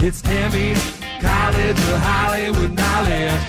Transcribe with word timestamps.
It's 0.00 0.22
Tammy's 0.22 0.78
College 1.20 1.78
of 1.78 1.98
Hollywood 2.00 2.72
Knowledge. 2.72 3.42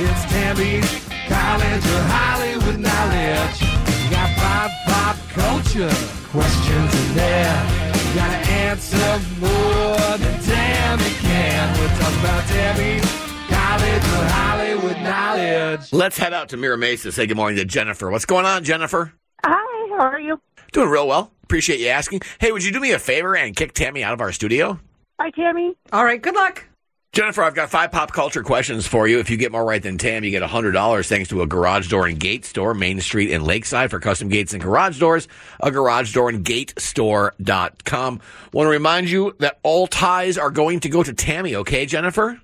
It's 0.00 0.24
Tammy's 0.30 0.88
College 1.28 1.84
of 1.84 2.02
Hollywood 2.06 2.78
Knowledge. 2.78 3.60
You 3.60 4.10
got 4.10 4.30
pop, 4.38 4.70
pop 4.86 5.16
culture 5.30 5.90
questions 6.30 6.94
in 6.94 7.14
there. 7.14 7.88
You 8.08 8.14
gotta 8.14 8.50
answer 8.50 9.20
more 9.40 10.16
than 10.18 10.40
Tammy 10.42 11.10
can. 11.20 11.78
We're 11.78 11.88
talking 11.98 12.20
about 12.20 12.44
Tammy's 12.46 13.04
College 13.48 14.04
of 14.04 14.30
Hollywood 14.30 14.98
Knowledge. 15.02 15.92
Let's 15.92 16.16
head 16.16 16.32
out 16.32 16.48
to 16.50 16.56
Mira 16.56 16.78
Mesa. 16.78 17.10
Say 17.12 17.26
good 17.26 17.36
morning 17.36 17.58
to 17.58 17.64
Jennifer. 17.64 18.10
What's 18.10 18.24
going 18.24 18.46
on, 18.46 18.62
Jennifer? 18.64 19.12
Hi, 19.44 19.96
how 19.96 20.04
are 20.04 20.20
you? 20.20 20.40
Doing 20.72 20.88
real 20.90 21.08
well. 21.08 21.32
Appreciate 21.42 21.80
you 21.80 21.88
asking. 21.88 22.20
Hey, 22.38 22.52
would 22.52 22.62
you 22.64 22.70
do 22.70 22.78
me 22.78 22.92
a 22.92 22.98
favor 22.98 23.34
and 23.36 23.56
kick 23.56 23.72
Tammy 23.72 24.04
out 24.04 24.12
of 24.12 24.20
our 24.20 24.32
studio? 24.32 24.78
Hi, 25.20 25.30
Tammy. 25.30 25.74
All 25.92 26.04
right, 26.04 26.22
good 26.22 26.34
luck. 26.34 26.64
Jennifer, 27.12 27.42
I've 27.42 27.54
got 27.54 27.70
five 27.70 27.90
pop 27.90 28.12
culture 28.12 28.42
questions 28.42 28.86
for 28.86 29.08
you. 29.08 29.18
If 29.18 29.30
you 29.30 29.36
get 29.36 29.50
more 29.50 29.64
right 29.64 29.82
than 29.82 29.98
Tam, 29.98 30.22
you 30.22 30.30
get 30.30 30.42
$100 30.42 31.08
thanks 31.08 31.30
to 31.30 31.42
a 31.42 31.46
garage 31.46 31.88
door 31.88 32.06
and 32.06 32.20
gate 32.20 32.44
store, 32.44 32.74
Main 32.74 33.00
Street 33.00 33.30
in 33.30 33.44
Lakeside 33.44 33.90
for 33.90 33.98
custom 33.98 34.28
gates 34.28 34.52
and 34.52 34.62
garage 34.62 35.00
doors, 35.00 35.26
a 35.60 35.72
garage 35.72 36.12
door 36.14 36.28
and 36.28 36.44
gate 36.44 36.74
store.com. 36.78 38.20
Want 38.52 38.66
to 38.66 38.70
remind 38.70 39.10
you 39.10 39.34
that 39.40 39.58
all 39.62 39.86
ties 39.86 40.38
are 40.38 40.50
going 40.50 40.80
to 40.80 40.88
go 40.88 41.02
to 41.02 41.12
Tammy, 41.12 41.56
okay, 41.56 41.86
Jennifer? 41.86 42.40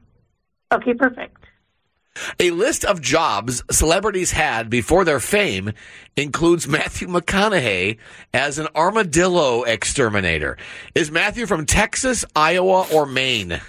Okay, 0.73 0.95
perfect. 0.95 1.44
A 2.41 2.51
list 2.51 2.85
of 2.85 3.01
jobs 3.01 3.63
celebrities 3.71 4.31
had 4.33 4.71
before 4.71 5.05
their 5.05 5.21
fame 5.21 5.73
includes 6.17 6.69
Matthew 6.69 7.09
McConaughey 7.09 7.99
as 8.33 8.59
an 8.59 8.69
armadillo 8.75 9.65
exterminator. 9.65 10.57
Is 10.95 11.11
Matthew 11.11 11.47
from 11.47 11.67
Texas, 11.67 12.25
Iowa, 12.37 12.87
or 12.93 13.07
Maine? 13.07 13.61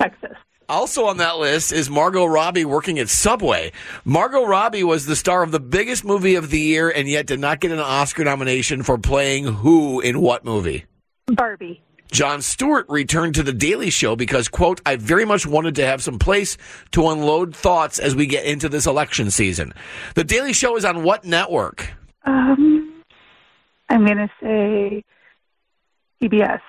Texas. 0.00 0.36
Also 0.68 1.06
on 1.06 1.16
that 1.16 1.38
list 1.38 1.72
is 1.72 1.88
Margot 1.88 2.26
Robbie 2.26 2.66
working 2.66 2.98
at 2.98 3.08
Subway. 3.08 3.72
Margot 4.04 4.44
Robbie 4.44 4.84
was 4.84 5.06
the 5.06 5.16
star 5.16 5.42
of 5.42 5.50
the 5.50 5.60
biggest 5.60 6.04
movie 6.04 6.34
of 6.34 6.50
the 6.50 6.60
year 6.60 6.90
and 6.90 7.08
yet 7.08 7.26
did 7.26 7.40
not 7.40 7.60
get 7.60 7.72
an 7.72 7.78
Oscar 7.78 8.22
nomination 8.24 8.82
for 8.82 8.98
playing 8.98 9.44
who 9.44 10.00
in 10.00 10.20
what 10.20 10.44
movie? 10.44 10.84
Barbie. 11.26 11.82
Jon 12.10 12.42
Stewart 12.42 12.86
returned 12.88 13.34
to 13.34 13.42
The 13.42 13.52
Daily 13.52 13.90
Show 13.90 14.16
because, 14.16 14.48
quote, 14.48 14.80
I 14.86 14.96
very 14.96 15.24
much 15.24 15.46
wanted 15.46 15.74
to 15.76 15.86
have 15.86 16.02
some 16.02 16.18
place 16.18 16.56
to 16.92 17.08
unload 17.08 17.54
thoughts 17.54 17.98
as 17.98 18.14
we 18.14 18.26
get 18.26 18.44
into 18.44 18.68
this 18.68 18.86
election 18.86 19.30
season. 19.30 19.74
The 20.14 20.24
Daily 20.24 20.52
Show 20.52 20.76
is 20.76 20.84
on 20.84 21.02
what 21.02 21.24
network? 21.24 21.92
Um, 22.24 23.02
I'm 23.88 24.04
going 24.04 24.18
to 24.18 24.30
say 24.42 25.04
PBS. 26.22 26.60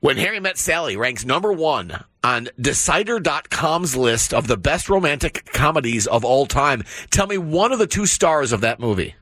When 0.00 0.16
Harry 0.16 0.38
Met 0.38 0.58
Sally 0.58 0.96
ranks 0.96 1.24
number 1.24 1.52
one 1.52 2.04
on 2.22 2.48
Decider.com's 2.60 3.96
list 3.96 4.32
of 4.32 4.46
the 4.46 4.56
best 4.56 4.88
romantic 4.88 5.44
comedies 5.52 6.06
of 6.06 6.24
all 6.24 6.46
time, 6.46 6.84
tell 7.10 7.26
me 7.26 7.36
one 7.36 7.72
of 7.72 7.80
the 7.80 7.86
two 7.86 8.06
stars 8.06 8.52
of 8.52 8.60
that 8.60 8.78
movie. 8.78 9.16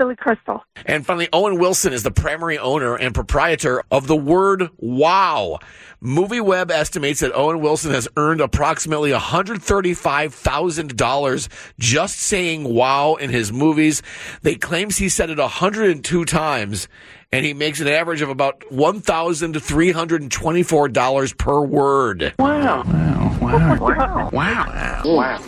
Billy 0.00 0.16
Crystal. 0.16 0.64
And 0.86 1.04
finally, 1.04 1.28
Owen 1.30 1.58
Wilson 1.58 1.92
is 1.92 2.04
the 2.04 2.10
primary 2.10 2.58
owner 2.58 2.96
and 2.96 3.14
proprietor 3.14 3.82
of 3.90 4.06
the 4.06 4.16
word 4.16 4.70
wow. 4.78 5.58
MovieWeb 6.02 6.70
estimates 6.70 7.20
that 7.20 7.34
Owen 7.34 7.60
Wilson 7.60 7.92
has 7.92 8.08
earned 8.16 8.40
approximately 8.40 9.10
$135,000 9.10 11.48
just 11.78 12.18
saying 12.18 12.64
wow 12.64 13.16
in 13.16 13.28
his 13.28 13.52
movies. 13.52 14.00
They 14.40 14.54
claims 14.54 14.96
he 14.96 15.10
said 15.10 15.28
it 15.28 15.36
102 15.36 16.24
times 16.24 16.88
and 17.30 17.44
he 17.44 17.52
makes 17.52 17.80
an 17.80 17.88
average 17.88 18.22
of 18.22 18.30
about 18.30 18.60
$1,324 18.70 21.36
per 21.36 21.60
word. 21.60 22.32
Wow. 22.38 22.84
Wow. 22.84 23.38
Wow. 23.38 23.78
Wow. 23.78 24.30
Wow. 24.32 25.02
Wow. 25.04 25.38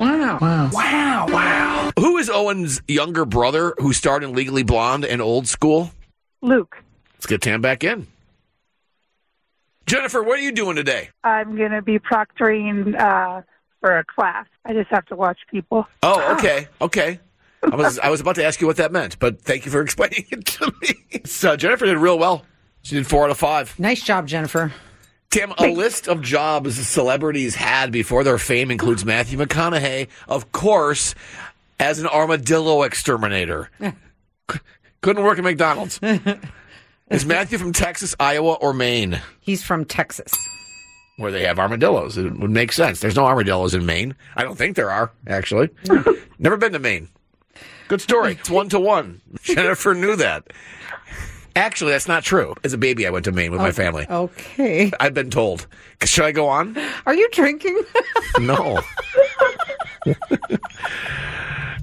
Wow. 0.00 0.70
Wow. 1.28 1.63
Who 2.04 2.18
is 2.18 2.28
Owen's 2.28 2.82
younger 2.86 3.24
brother 3.24 3.72
who 3.78 3.94
starred 3.94 4.22
in 4.22 4.34
Legally 4.34 4.62
Blonde 4.62 5.06
and 5.06 5.22
Old 5.22 5.48
School? 5.48 5.90
Luke. 6.42 6.76
Let's 7.14 7.24
get 7.24 7.40
Tam 7.40 7.62
back 7.62 7.82
in. 7.82 8.06
Jennifer, 9.86 10.22
what 10.22 10.38
are 10.38 10.42
you 10.42 10.52
doing 10.52 10.76
today? 10.76 11.08
I'm 11.24 11.56
going 11.56 11.70
to 11.70 11.80
be 11.80 11.98
proctoring 11.98 12.94
uh, 13.00 13.40
for 13.80 13.96
a 13.96 14.04
class. 14.04 14.44
I 14.66 14.74
just 14.74 14.90
have 14.90 15.06
to 15.06 15.16
watch 15.16 15.38
people. 15.50 15.86
Oh, 16.02 16.34
okay, 16.34 16.68
okay. 16.78 17.20
I 17.62 17.74
was 17.74 17.98
I 17.98 18.10
was 18.10 18.20
about 18.20 18.34
to 18.34 18.44
ask 18.44 18.60
you 18.60 18.66
what 18.66 18.76
that 18.76 18.92
meant, 18.92 19.18
but 19.18 19.40
thank 19.40 19.64
you 19.64 19.70
for 19.70 19.80
explaining 19.80 20.26
it 20.30 20.44
to 20.44 20.74
me. 20.82 21.22
So 21.24 21.56
Jennifer 21.56 21.86
did 21.86 21.96
real 21.96 22.18
well. 22.18 22.44
She 22.82 22.96
did 22.96 23.06
four 23.06 23.24
out 23.24 23.30
of 23.30 23.38
five. 23.38 23.80
Nice 23.80 24.02
job, 24.02 24.26
Jennifer. 24.26 24.74
Tim, 25.30 25.52
a 25.58 25.66
list 25.66 26.06
of 26.06 26.20
jobs 26.20 26.76
celebrities 26.86 27.54
had 27.56 27.90
before 27.90 28.22
their 28.22 28.38
fame 28.38 28.70
includes 28.70 29.04
Matthew 29.04 29.36
McConaughey, 29.36 30.06
of 30.28 30.52
course, 30.52 31.16
as 31.78 31.98
an 31.98 32.06
armadillo 32.06 32.82
exterminator. 32.82 33.70
Couldn't 35.00 35.22
work 35.22 35.38
at 35.38 35.44
McDonald's. 35.44 36.00
Is 37.10 37.26
Matthew 37.26 37.58
from 37.58 37.72
Texas, 37.72 38.14
Iowa, 38.18 38.54
or 38.54 38.72
Maine, 38.72 39.20
He's 39.40 39.62
from 39.62 39.84
Texas. 39.84 40.32
where 41.18 41.30
they 41.30 41.44
have 41.44 41.58
armadillos? 41.58 42.16
It 42.16 42.38
would 42.38 42.50
make 42.50 42.72
sense. 42.72 43.00
There's 43.00 43.14
no 43.14 43.26
armadillos 43.26 43.74
in 43.74 43.84
Maine. 43.84 44.14
I 44.36 44.42
don't 44.42 44.56
think 44.56 44.74
there 44.74 44.90
are, 44.90 45.12
actually. 45.26 45.68
Never 46.38 46.56
been 46.56 46.72
to 46.72 46.78
Maine. 46.78 47.08
Good 47.88 48.00
story. 48.00 48.32
It's 48.32 48.48
one 48.48 48.70
to 48.70 48.80
one. 48.80 49.20
Jennifer 49.42 49.94
knew 49.94 50.16
that. 50.16 50.50
Actually, 51.56 51.92
that's 51.92 52.08
not 52.08 52.24
true. 52.24 52.54
As 52.64 52.72
a 52.72 52.78
baby, 52.78 53.06
I 53.06 53.10
went 53.10 53.26
to 53.26 53.32
Maine 53.32 53.52
with 53.52 53.60
my 53.60 53.68
oh, 53.68 53.72
family. 53.72 54.06
Okay. 54.08 54.90
I've 54.98 55.14
been 55.14 55.30
told. 55.30 55.66
Should 56.02 56.24
I 56.24 56.32
go 56.32 56.48
on? 56.48 56.76
Are 57.06 57.14
you 57.14 57.28
drinking? 57.30 57.80
No. 58.40 58.80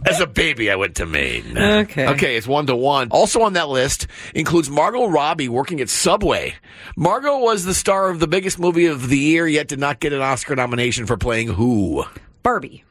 As 0.05 0.19
a 0.19 0.27
baby, 0.27 0.71
I 0.71 0.75
went 0.75 0.95
to 0.95 1.05
Maine. 1.05 1.57
Okay. 1.57 2.07
Okay, 2.07 2.35
it's 2.35 2.47
one 2.47 2.65
to 2.67 2.75
one. 2.75 3.09
Also 3.11 3.41
on 3.41 3.53
that 3.53 3.69
list 3.69 4.07
includes 4.33 4.69
Margot 4.69 5.07
Robbie 5.07 5.49
working 5.49 5.79
at 5.79 5.89
Subway. 5.89 6.55
Margot 6.95 7.37
was 7.37 7.65
the 7.65 7.73
star 7.73 8.09
of 8.09 8.19
the 8.19 8.27
biggest 8.27 8.59
movie 8.59 8.87
of 8.87 9.09
the 9.09 9.17
year, 9.17 9.47
yet 9.47 9.67
did 9.67 9.79
not 9.79 9.99
get 9.99 10.13
an 10.13 10.21
Oscar 10.21 10.55
nomination 10.55 11.05
for 11.05 11.17
playing 11.17 11.49
who? 11.49 12.03
Barbie. 12.43 12.83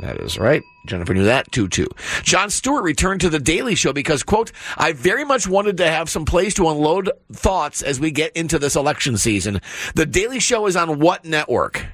That 0.00 0.20
is 0.20 0.38
right. 0.38 0.62
Jennifer 0.86 1.14
knew 1.14 1.24
that. 1.24 1.50
2 1.52 1.68
2. 1.68 1.86
Jon 2.22 2.50
Stewart 2.50 2.82
returned 2.82 3.20
to 3.20 3.30
The 3.30 3.38
Daily 3.38 3.76
Show 3.76 3.92
because, 3.92 4.22
quote, 4.24 4.50
I 4.76 4.92
very 4.92 5.24
much 5.24 5.46
wanted 5.46 5.76
to 5.78 5.88
have 5.88 6.10
some 6.10 6.24
place 6.24 6.52
to 6.54 6.68
unload 6.68 7.10
thoughts 7.32 7.80
as 7.80 8.00
we 8.00 8.10
get 8.10 8.36
into 8.36 8.58
this 8.58 8.74
election 8.74 9.16
season. 9.16 9.60
The 9.94 10.04
Daily 10.04 10.40
Show 10.40 10.66
is 10.66 10.74
on 10.74 10.98
what 10.98 11.24
network? 11.24 11.86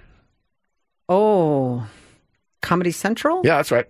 Oh, 1.09 1.87
Comedy 2.63 2.91
Central? 2.91 3.43
Yeah, 3.45 3.57
that's 3.57 3.71
right. 3.71 3.87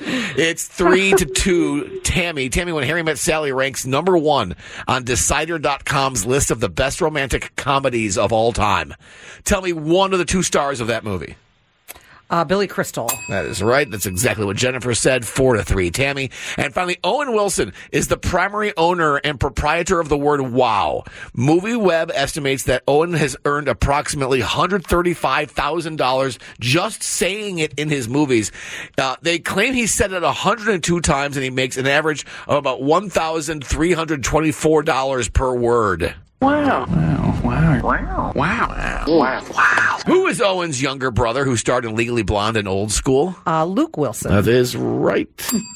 It's 0.00 0.66
three 0.66 1.12
to 1.12 1.26
two. 1.26 2.00
Tammy. 2.00 2.48
Tammy, 2.48 2.72
when 2.72 2.84
Harry 2.84 3.02
Met 3.02 3.18
Sally 3.18 3.52
ranks 3.52 3.84
number 3.84 4.16
one 4.16 4.56
on 4.86 5.04
Decider.com's 5.04 6.24
list 6.24 6.50
of 6.50 6.60
the 6.60 6.68
best 6.68 7.00
romantic 7.00 7.54
comedies 7.56 8.16
of 8.16 8.32
all 8.32 8.52
time. 8.52 8.94
Tell 9.44 9.62
me 9.62 9.72
one 9.72 10.12
of 10.12 10.18
the 10.18 10.24
two 10.24 10.42
stars 10.42 10.80
of 10.80 10.86
that 10.86 11.04
movie. 11.04 11.36
Uh, 12.30 12.44
Billy 12.44 12.66
Crystal. 12.66 13.10
That 13.28 13.46
is 13.46 13.62
right. 13.62 13.90
That's 13.90 14.04
exactly 14.06 14.44
what 14.44 14.56
Jennifer 14.56 14.94
said. 14.94 15.24
Four 15.24 15.56
to 15.56 15.64
three, 15.64 15.90
Tammy. 15.90 16.30
And 16.56 16.74
finally, 16.74 16.98
Owen 17.02 17.32
Wilson 17.32 17.72
is 17.90 18.08
the 18.08 18.18
primary 18.18 18.76
owner 18.76 19.16
and 19.16 19.40
proprietor 19.40 19.98
of 19.98 20.10
the 20.10 20.18
word 20.18 20.42
wow. 20.42 21.04
MovieWeb 21.36 22.10
estimates 22.12 22.64
that 22.64 22.82
Owen 22.86 23.14
has 23.14 23.34
earned 23.44 23.68
approximately 23.68 24.40
$135,000 24.40 26.38
just 26.60 27.02
saying 27.02 27.58
it 27.60 27.72
in 27.78 27.88
his 27.88 28.08
movies. 28.08 28.52
Uh, 28.98 29.16
they 29.22 29.38
claim 29.38 29.72
he 29.72 29.86
said 29.86 30.12
it 30.12 30.22
102 30.22 31.00
times 31.00 31.36
and 31.36 31.44
he 31.44 31.50
makes 31.50 31.78
an 31.78 31.86
average 31.86 32.26
of 32.46 32.56
about 32.56 32.80
$1,324 32.80 35.32
per 35.32 35.54
word. 35.54 36.14
Wow. 36.40 36.86
Wow. 36.86 37.27
Wow. 37.68 38.32
Wow. 38.34 39.04
Wow. 39.06 39.44
Wow! 39.54 39.98
Who 40.06 40.26
is 40.26 40.40
Owen's 40.40 40.80
younger 40.80 41.10
brother 41.10 41.44
who 41.44 41.56
starred 41.56 41.84
in 41.84 41.94
Legally 41.94 42.22
Blonde 42.22 42.56
and 42.56 42.66
Old 42.66 42.90
School? 42.90 43.36
Uh, 43.46 43.66
Luke 43.66 43.98
Wilson. 43.98 44.32
That 44.32 44.46
is 44.48 44.74
right. 44.74 45.28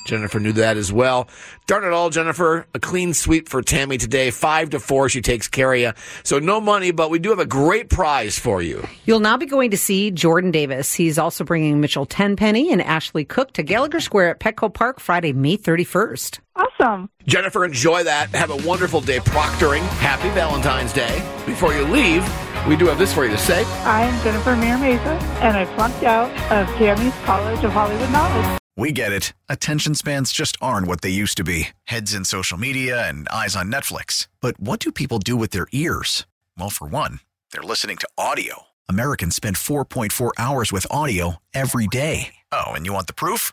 Jennifer 0.07 0.41
knew 0.41 0.53
that 0.53 0.79
as 0.79 0.91
well. 0.91 1.29
Darn 1.67 1.85
it 1.85 1.93
all, 1.93 2.09
Jennifer. 2.09 2.67
A 2.75 2.81
clean 2.81 3.13
sweep 3.13 3.49
for 3.49 3.61
Tammy 3.61 3.99
today. 3.99 4.31
Five 4.31 4.71
to 4.71 4.81
four. 4.81 5.11
She 5.11 5.21
takes 5.21 5.49
care 5.49 5.73
of 5.75 5.81
you. 5.81 5.93
So 6.25 6.39
no 6.39 6.61
money, 6.61 6.93
but 6.93 7.11
we 7.11 7.19
do 7.19 7.29
have 7.29 7.39
a 7.39 7.47
great 7.47 7.91
prize 7.91 8.39
for 8.39 8.63
you. 8.63 8.87
You'll 9.05 9.21
now 9.21 9.37
be 9.37 9.47
going 9.47 9.71
to 9.73 9.77
see 9.77 10.11
Jordan 10.11 10.51
Davis. 10.51 10.95
He's 10.95 11.19
also 11.19 11.45
bringing 11.45 11.81
Mitchell 11.81 12.07
Tenpenny 12.07 12.73
and 12.73 12.81
Ashley 12.81 13.25
Cooke 13.25 13.53
to 13.55 13.63
Gallagher 13.63 14.01
Square 14.01 14.31
at 14.31 14.41
Petco 14.41 14.73
Park 14.73 14.99
Friday, 14.99 15.33
May 15.33 15.59
31st. 15.59 16.41
Awesome. 16.83 17.11
Jennifer, 17.27 17.65
enjoy 17.65 18.03
that. 18.05 18.31
Have 18.31 18.51
a 18.51 18.69
wonderful 18.69 19.01
day 19.01 19.19
proctoring. 19.19 19.83
Happy 19.99 20.29
Valentine's 20.31 20.93
Day. 20.93 21.19
Before 21.47 21.73
you 21.73 21.85
leave, 21.85 22.29
we 22.67 22.77
do 22.77 22.87
have 22.87 22.99
this 22.99 23.15
for 23.15 23.25
you 23.25 23.31
to 23.31 23.39
say. 23.39 23.65
I'm 23.85 24.13
Jennifer 24.25 24.57
Mira 24.57 24.79
Mesa, 24.79 25.13
and 25.41 25.57
I 25.57 25.65
flunked 25.77 26.03
out 26.03 26.31
of 26.51 26.67
Tammy's 26.77 27.15
College 27.25 27.63
of 27.65 27.71
Hollywood 27.71 28.11
Knowledge. 28.11 28.59
We 28.77 28.91
get 28.91 29.13
it. 29.13 29.33
Attention 29.49 29.95
spans 29.95 30.33
just 30.33 30.57
aren't 30.61 30.89
what 30.89 31.03
they 31.03 31.11
used 31.11 31.37
to 31.37 31.45
be 31.45 31.69
heads 31.85 32.15
in 32.15 32.25
social 32.25 32.59
media 32.59 33.09
and 33.09 33.29
eyes 33.29 33.55
on 33.55 33.71
Netflix. 33.71 34.27
But 34.41 34.59
what 34.59 34.81
do 34.81 34.91
people 34.91 35.21
do 35.21 35.37
with 35.37 35.53
their 35.53 35.69
ears? 35.73 36.27
Well, 36.59 36.71
for 36.71 36.89
one, 36.89 37.21
they're 37.53 37.63
listening 37.63 37.97
to 37.99 38.09
audio. 38.19 38.63
Americans 38.89 39.37
spend 39.37 39.55
4.4 39.57 40.33
hours 40.37 40.73
with 40.73 40.87
audio 40.91 41.37
every 41.55 41.87
day. 41.87 42.35
Oh, 42.51 42.73
and 42.73 42.87
you 42.87 42.93
want 42.93 43.07
the 43.07 43.15
proof? 43.15 43.53